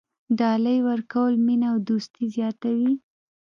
[0.39, 2.93] ډالۍ ورکول مینه او دوستي زیاتوي.